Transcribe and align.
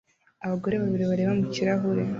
abagore 0.45 0.75
babiri 0.81 1.03
bareba 1.09 1.31
mu 1.39 1.45
kirahure 1.53 2.03